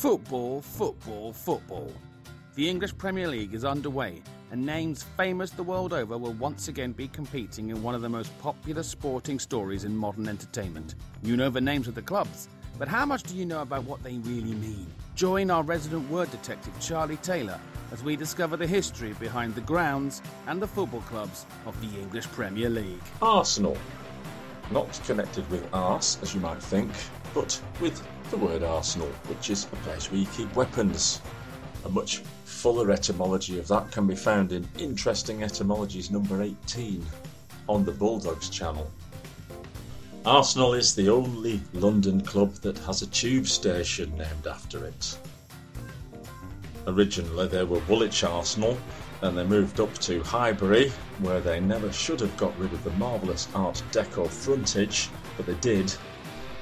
[0.00, 1.92] Football, football, football.
[2.54, 6.92] The English Premier League is underway, and names famous the world over will once again
[6.92, 10.94] be competing in one of the most popular sporting stories in modern entertainment.
[11.22, 14.02] You know the names of the clubs, but how much do you know about what
[14.02, 14.86] they really mean?
[15.16, 17.60] Join our resident word detective, Charlie Taylor,
[17.92, 22.24] as we discover the history behind the grounds and the football clubs of the English
[22.28, 23.02] Premier League.
[23.20, 23.76] Arsenal.
[24.70, 26.92] Not connected with arse, as you might think,
[27.34, 31.20] but with the word arsenal, which is a place where you keep weapons.
[31.84, 37.04] A much fuller etymology of that can be found in Interesting Etymologies number 18
[37.68, 38.88] on the Bulldogz channel.
[40.24, 45.18] Arsenal is the only London club that has a tube station named after it.
[46.86, 48.76] Originally they were Woolwich Arsenal,
[49.22, 52.90] and they moved up to Highbury, where they never should have got rid of the
[52.92, 55.92] marvellous Art Deco frontage, but they did,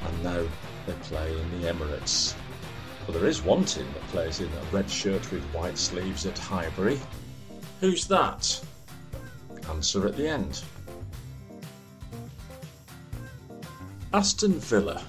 [0.03, 0.45] and now
[0.87, 2.35] they play in the Emirates.
[3.07, 6.39] Well, there is one team that plays in a red shirt with white sleeves at
[6.39, 7.01] Highbury.
[7.81, 8.61] Who's that?
[9.69, 10.63] Answer at the end.
[14.13, 15.03] Aston Villa.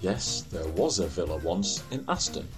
[0.00, 2.48] Yes, there was a villa once in Aston.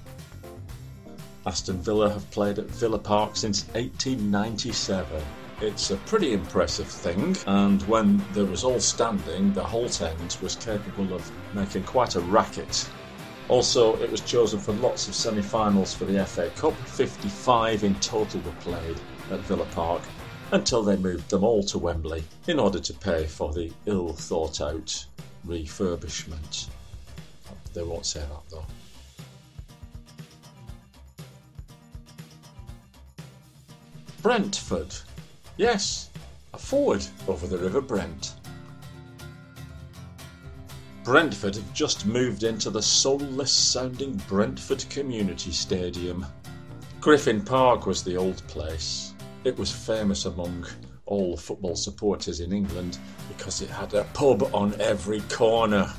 [1.47, 5.23] Aston Villa have played at Villa Park since 1897.
[5.61, 10.57] It's a pretty impressive thing, and when there was all standing, the Holte End was
[10.57, 12.89] capable of making quite a racket.
[13.49, 17.95] Also, it was chosen for lots of semi finals for the FA Cup, 55 in
[17.97, 18.99] total were played
[19.31, 20.03] at Villa Park,
[20.53, 24.63] until they moved them all to Wembley in order to pay for the ill thought
[24.63, 25.05] out
[25.47, 26.69] refurbishment.
[27.75, 28.65] They won't say that though.
[34.25, 34.95] Brentford.
[35.59, 36.09] Yes,
[36.55, 38.33] a forward over the River Brent.
[41.05, 46.25] Brentford have just moved into the soulless sounding Brentford Community Stadium.
[47.03, 49.13] Griffin Park was the old place.
[49.45, 50.69] It was famous among
[51.05, 52.97] all football supporters in England
[53.29, 55.93] because it had a pub on every corner.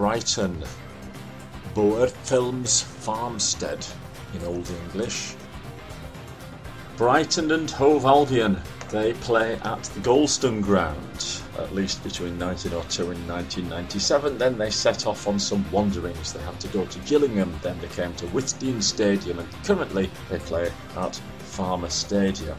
[0.00, 0.64] Brighton.
[1.74, 3.86] Beorhthelm's Farmstead
[4.32, 5.34] in Old English.
[6.96, 8.58] Brighton and Hove Albion.
[8.88, 14.38] They play at the Goldstone Ground, at least between 1902 and 1997.
[14.38, 16.32] Then they set off on some wanderings.
[16.32, 20.38] They had to go to Gillingham, then they came to Withdean Stadium, and currently they
[20.38, 22.56] play at Falmer Stadium.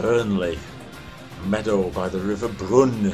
[0.00, 0.56] Burnley,
[1.46, 3.12] meadow by the River Brun.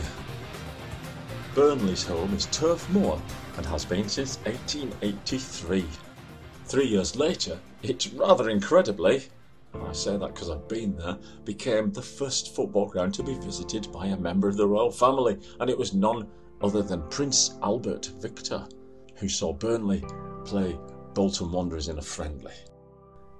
[1.54, 3.18] Burnley's home is Turf Moor
[3.56, 5.86] and has been since 1883.
[6.66, 9.22] Three years later, it rather incredibly,
[9.72, 13.38] and I say that because I've been there, became the first football ground to be
[13.38, 16.28] visited by a member of the royal family, and it was none
[16.60, 18.68] other than Prince Albert Victor,
[19.16, 20.04] who saw Burnley
[20.44, 20.78] play
[21.14, 22.52] Bolton Wanderers in a friendly.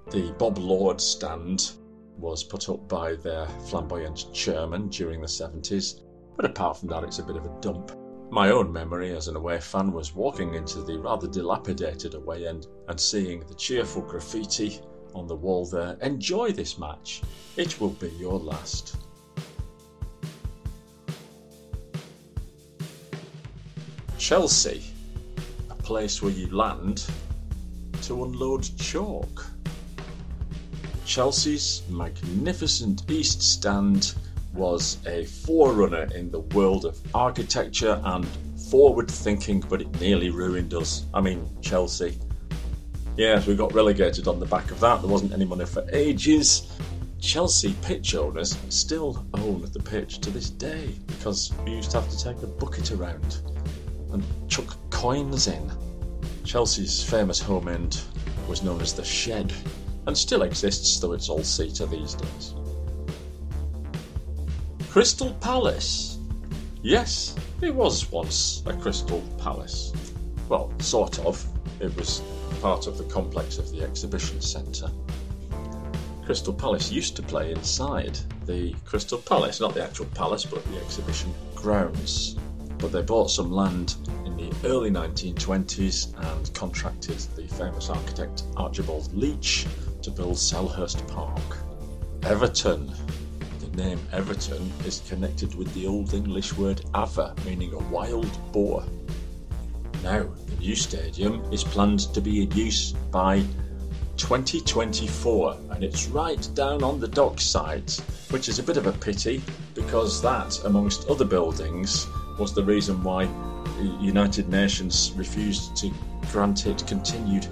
[0.09, 1.73] The Bob Lord stand
[2.17, 6.01] was put up by their flamboyant chairman during the 70s,
[6.35, 7.91] but apart from that, it's a bit of a dump.
[8.31, 12.67] My own memory as an away fan was walking into the rather dilapidated away end
[12.87, 14.81] and seeing the cheerful graffiti
[15.13, 15.97] on the wall there.
[16.01, 17.21] Enjoy this match,
[17.55, 18.97] it will be your last.
[24.17, 24.83] Chelsea,
[25.69, 27.05] a place where you land
[28.01, 29.45] to unload chalk.
[31.15, 34.15] Chelsea's magnificent East Stand
[34.53, 38.27] was a forerunner in the world of architecture and
[38.69, 41.05] forward thinking, but it nearly ruined us.
[41.13, 42.17] I mean, Chelsea.
[43.15, 44.99] Yes, we got relegated on the back of that.
[44.99, 46.69] There wasn't any money for ages.
[47.21, 52.09] Chelsea pitch owners still own the pitch to this day because we used to have
[52.09, 53.37] to take a bucket around
[54.11, 55.71] and chuck coins in.
[56.43, 58.01] Chelsea's famous home end
[58.49, 59.53] was known as the Shed
[60.07, 62.53] and still exists, though it's all seater these days.
[64.89, 66.19] Crystal Palace.
[66.81, 69.91] Yes, it was once a Crystal Palace.
[70.47, 71.45] Well, sort of.
[71.79, 72.21] It was
[72.61, 74.89] part of the complex of the exhibition centre.
[76.25, 80.77] Crystal Palace used to play inside the Crystal Palace, not the actual palace, but the
[80.77, 82.35] exhibition grounds.
[82.77, 89.13] But they bought some land in the early 1920s and contracted the famous architect Archibald
[89.13, 89.65] Leitch
[90.05, 91.57] to build Selhurst Park.
[92.25, 92.93] Everton.
[93.59, 98.83] The name Everton is connected with the Old English word aver, meaning a wild boar.
[100.03, 103.43] Now, the new stadium is planned to be in use by
[104.17, 107.99] 2024 and it's right down on the dock site,
[108.29, 109.41] which is a bit of a pity
[109.73, 112.05] because that, amongst other buildings,
[112.37, 113.25] was the reason why
[113.79, 115.91] the United Nations refused to
[116.31, 117.47] grant it continued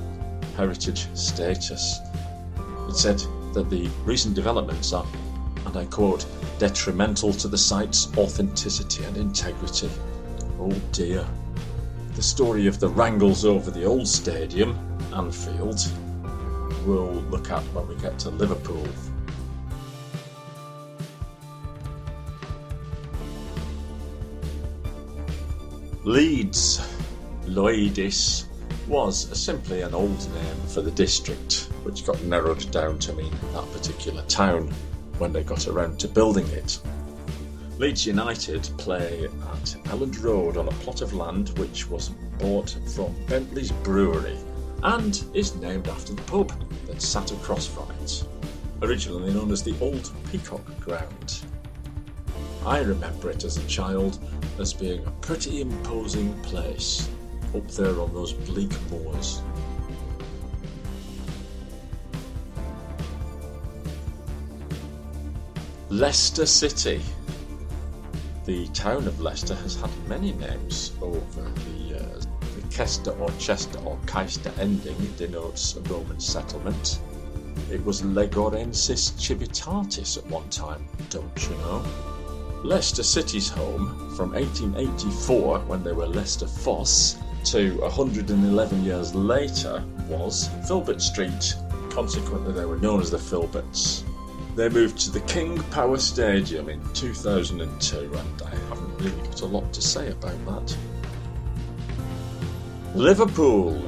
[0.56, 2.00] heritage status.
[2.88, 5.06] It said that the recent developments are,
[5.66, 6.26] and I quote,
[6.60, 9.90] detrimental to the site's authenticity and integrity.
[10.60, 11.26] Oh dear.
[12.16, 14.78] The story of the wrangles over the old stadium,
[15.14, 15.80] Anfield,
[16.86, 18.88] we'll look at when we get to Liverpool.
[26.04, 26.82] Leeds,
[27.46, 28.46] Loidis,
[28.88, 33.72] was simply an old name for the district, which got narrowed down to mean that
[33.72, 34.74] particular town
[35.18, 36.80] when they got around to building it.
[37.78, 42.10] Leeds United play at Elland Road on a plot of land which was
[42.40, 44.38] bought from Bentley's Brewery
[44.84, 46.52] and is named after the pub
[46.88, 48.24] that sat across from it,
[48.82, 51.42] originally known as the Old Peacock Ground.
[52.66, 54.20] I remember it as a child
[54.60, 57.10] as being a pretty imposing place
[57.56, 59.42] up there on those bleak moors.
[65.94, 67.00] Leicester City.
[68.46, 72.28] The town of Leicester has had many names over the years.
[72.56, 77.00] The Chester or Chester or Caister ending denotes a Roman settlement.
[77.70, 81.86] It was Legorensis Civitatis at one time, don't you know?
[82.64, 90.50] Leicester City's home from 1884, when they were Leicester Fosse, to 111 years later was
[90.68, 91.54] Filbert Street.
[91.92, 94.04] Consequently, they were known as the Filberts.
[94.56, 99.46] They moved to the King Power Stadium in 2002, and I haven't really got a
[99.48, 100.78] lot to say about that.
[102.94, 103.82] Liverpool.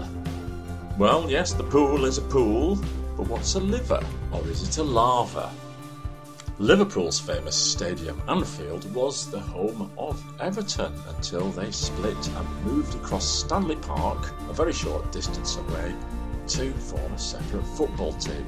[0.97, 2.77] Well, yes, the pool is a pool,
[3.15, 4.03] but what's a liver?
[4.31, 5.51] Or is it a lava?
[6.57, 13.27] Liverpool's famous stadium, Anfield, was the home of Everton until they split and moved across
[13.27, 15.94] Stanley Park, a very short distance away,
[16.47, 18.45] to form a separate football team.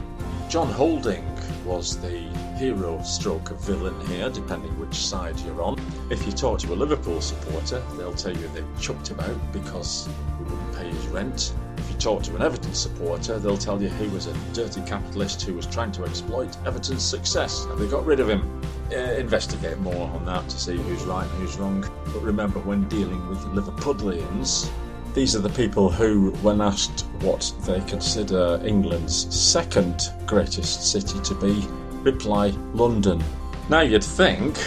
[0.49, 1.25] John Houlding
[1.65, 2.19] was the
[2.57, 5.79] hero stroke of villain here, depending which side you're on.
[6.09, 10.07] If you talk to a Liverpool supporter, they'll tell you they've chucked him out because
[10.37, 13.89] he wouldn't pay his rent if you talk to an Everton supporter, they'll tell you
[13.89, 18.05] he was a dirty capitalist who was trying to exploit Everton's success, and they got
[18.05, 18.61] rid of him.
[18.91, 21.81] Uh, investigate more on that to see who's right and who's wrong.
[22.05, 24.69] But remember, when dealing with Liverpudlians,
[25.17, 31.33] these are the people who, when asked what they consider England's second greatest city to
[31.33, 31.65] be,
[32.03, 33.23] reply London.
[33.67, 34.63] Now you'd think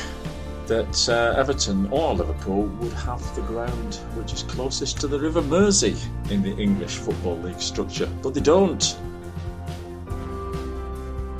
[0.66, 5.40] that uh, Everton or Liverpool would have the ground which is closest to the River
[5.40, 5.94] Mersey
[6.30, 8.96] in the English Football League structure, but they don't.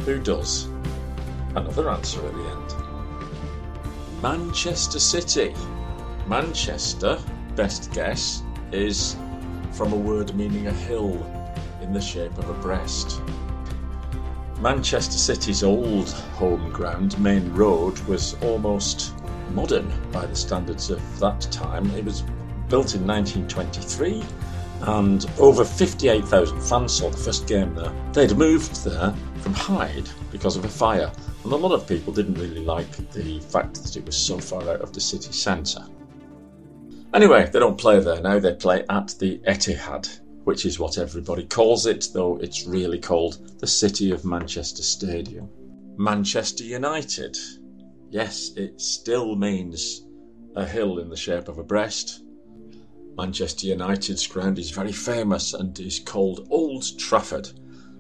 [0.05, 0.69] Who does?
[1.57, 4.23] Another answer at the end.
[4.23, 5.53] Manchester City.
[6.29, 7.19] Manchester,
[7.57, 9.17] best guess, is
[9.73, 11.15] from a word meaning a hill
[11.83, 13.21] in the shape of a breast.
[14.61, 19.15] Manchester City's old home ground, Maine Road, was almost
[19.53, 21.91] modern by the standards of that time.
[21.93, 22.23] It was
[22.69, 24.23] built in 1923
[24.83, 27.93] and over 58,000 fans saw the first game there.
[28.13, 31.11] They'd moved there from Hyde because of a fire,
[31.45, 34.63] and a lot of people didn't really like the fact that it was so far
[34.63, 35.85] out of the city centre.
[37.13, 41.45] Anyway, they don't play there now, they play at the Etihad, which is what everybody
[41.45, 45.49] calls it, though it's really called the City of Manchester Stadium.
[45.97, 47.37] Manchester United
[48.11, 50.05] Yes, it still means
[50.57, 52.25] a hill in the shape of a breast.
[53.17, 57.51] Manchester United's ground is very famous and is called Old Trafford,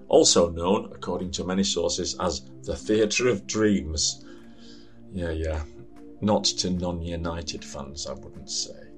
[0.08, 4.24] also known, according to many sources, as the Theatre of Dreams.
[5.12, 5.62] Yeah, yeah,
[6.20, 8.89] not to non United fans, I wouldn't say.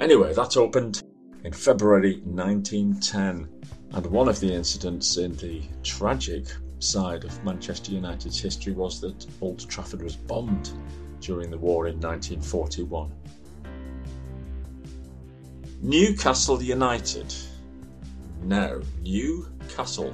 [0.00, 1.02] Anyway, that opened
[1.42, 3.48] in February 1910,
[3.92, 6.46] and one of the incidents in the tragic
[6.78, 10.70] side of Manchester United's history was that Old Trafford was bombed
[11.20, 13.12] during the war in 1941.
[15.82, 17.34] Newcastle United.
[18.42, 20.12] No, Newcastle.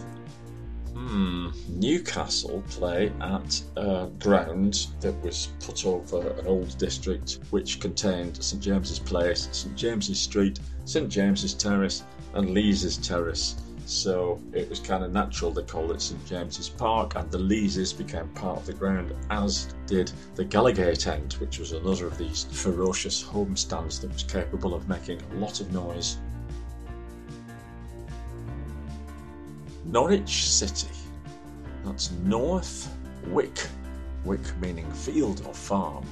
[0.94, 8.42] Hmm, Newcastle play at a ground that was put over an old district which contained
[8.42, 14.80] St James's Place, St James's Street, St James's Terrace, and Leazes Terrace so it was
[14.80, 18.66] kind of natural they called it St James's Park, and the Leazes became part of
[18.66, 24.12] the ground, as did the Gallowgate end, which was another of these ferocious homestands that
[24.12, 26.16] was capable of making a lot of noise.
[29.94, 30.88] Norwich City.
[31.84, 32.92] That's North
[33.28, 33.64] Wick,
[34.24, 36.04] Wick meaning field or farm.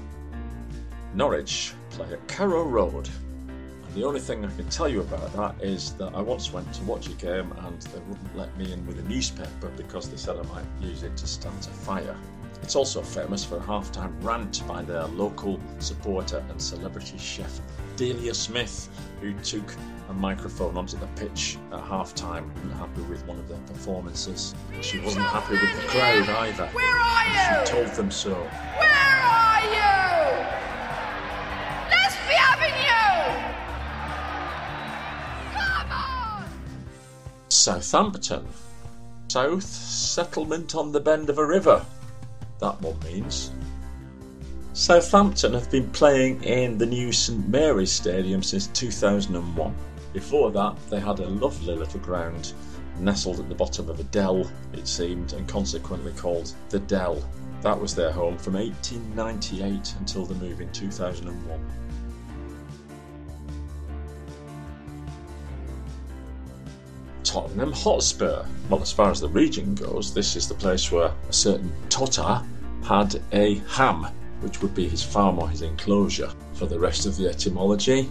[1.15, 3.09] Norwich play at Carrow Road.
[3.49, 6.73] And the only thing I can tell you about that is that I once went
[6.75, 10.17] to watch a game and they wouldn't let me in with a newspaper because they
[10.17, 12.17] said I might use it to start a fire.
[12.63, 17.61] It's also famous for a halftime rant by their local supporter and celebrity chef
[17.97, 18.89] Delia Smith,
[19.21, 19.75] who took
[20.13, 24.55] a microphone onto the pitch at halftime and happy with one of their performances.
[24.83, 26.67] She wasn't happy with the crowd either.
[26.69, 27.67] Where are you?
[27.67, 28.35] She told them so.
[28.35, 29.93] Where are you?
[31.91, 33.09] Let's be having you!
[35.55, 36.45] Come on!
[37.49, 38.47] Southampton.
[39.29, 41.83] South settlement on the bend of a river.
[42.61, 43.51] That one means.
[44.75, 49.75] Southampton have been playing in the new St Mary's Stadium since 2001.
[50.13, 52.53] Before that, they had a lovely little ground
[52.99, 57.23] nestled at the bottom of a dell, it seemed, and consequently called the Dell.
[57.63, 61.61] That was their home from 1898 until the move in 2001.
[67.25, 68.45] Tottenham Hotspur.
[68.69, 72.45] Well, as far as the region goes, this is the place where a certain Tota
[72.83, 74.09] had a ham,
[74.41, 76.31] which would be his farm or his enclosure.
[76.53, 78.11] For the rest of the etymology,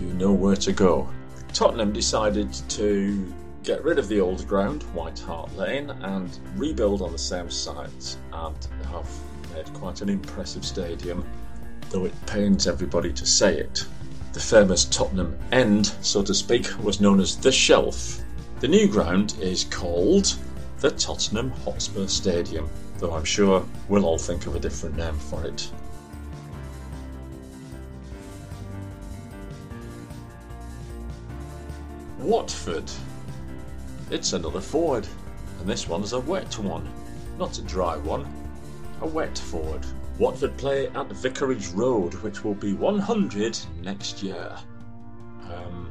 [0.00, 1.08] you know where to go.
[1.54, 3.32] Tottenham decided to
[3.62, 8.16] get rid of the old ground, White Hart Lane, and rebuild on the same site
[8.32, 8.56] and
[8.90, 9.08] have
[9.54, 11.24] made quite an impressive stadium,
[11.90, 13.86] though it pains everybody to say it.
[14.32, 18.20] The famous Tottenham End, so to speak, was known as the Shelf.
[18.58, 20.34] The new ground is called
[20.80, 22.68] the Tottenham Hotspur Stadium,
[22.98, 25.70] though I'm sure we'll all think of a different name for it.
[32.24, 32.90] Watford.
[34.10, 35.06] It's another forward,
[35.60, 36.88] and this one's a wet one,
[37.38, 38.26] not a dry one.
[39.02, 39.84] A wet forward.
[40.18, 44.56] Watford play at Vicarage Road, which will be 100 next year.
[45.52, 45.90] Um,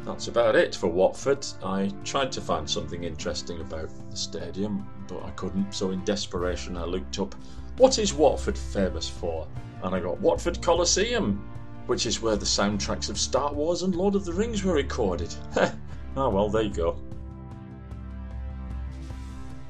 [0.00, 1.46] that's about it for Watford.
[1.64, 6.76] I tried to find something interesting about the stadium, but I couldn't, so in desperation
[6.76, 7.34] I looked up
[7.78, 9.46] what is Watford famous for?
[9.84, 11.48] And I got Watford Colosseum,
[11.88, 15.34] which is where the soundtracks of Star Wars and Lord of the Rings were recorded.
[15.56, 16.98] ah, well, there you go.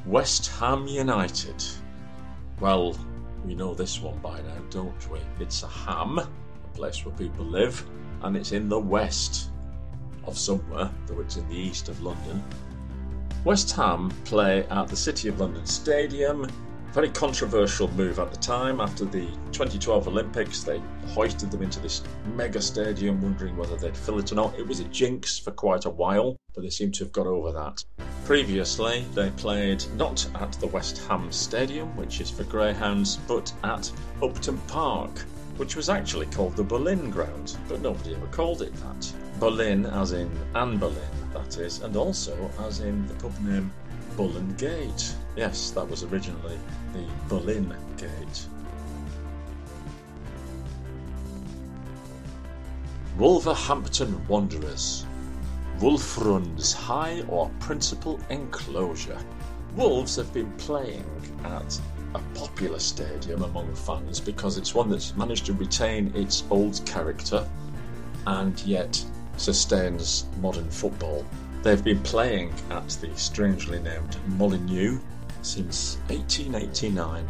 [0.04, 1.64] West Ham United.
[2.58, 2.98] Well,
[3.44, 5.20] we know this one by now, don't we?
[5.38, 6.28] It's a ham, a
[6.74, 7.86] place where people live,
[8.22, 9.50] and it's in the west
[10.24, 12.42] of somewhere, though it's in the east of London.
[13.44, 16.50] West Ham play at the City of London Stadium
[16.98, 18.80] very controversial move at the time.
[18.80, 22.02] After the 2012 Olympics, they hoisted them into this
[22.34, 24.58] mega stadium, wondering whether they'd fill it or not.
[24.58, 27.52] It was a jinx for quite a while, but they seem to have got over
[27.52, 27.84] that.
[28.24, 33.92] Previously, they played not at the West Ham Stadium, which is for Greyhounds, but at
[34.20, 35.20] Upton Park,
[35.56, 39.12] which was actually called the Boleyn Ground, but nobody ever called it that.
[39.38, 40.98] Boleyn, as in Anne Boleyn,
[41.32, 43.72] that is, and also as in the pub name
[44.16, 45.14] Bullen Gate.
[45.38, 46.58] Yes, that was originally
[46.92, 48.46] the Boleyn Gate.
[53.16, 55.06] Wolverhampton Wanderers.
[55.78, 59.20] Wulfrun's high or principal enclosure.
[59.76, 61.08] Wolves have been playing
[61.44, 61.80] at
[62.16, 67.48] a popular stadium among fans because it's one that's managed to retain its old character
[68.26, 69.00] and yet
[69.36, 71.24] sustains modern football.
[71.62, 74.98] They've been playing at the strangely named Molineux
[75.48, 77.26] since 1889.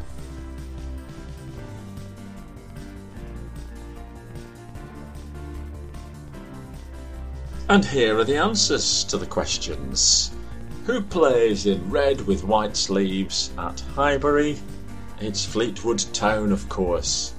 [7.68, 10.32] And here are the answers to the questions.
[10.86, 14.58] Who plays in red with white sleeves at Highbury?
[15.20, 17.34] It's Fleetwood Town, of course.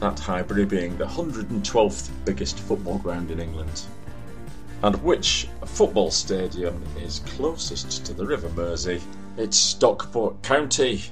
[0.00, 3.82] That Highbury being the 112th biggest football ground in England.
[4.82, 9.00] And which football stadium is closest to the River Mersey?
[9.38, 11.02] It's Stockport County.